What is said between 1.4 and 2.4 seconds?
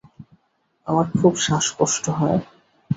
শ্বাস কষ্ট হয়।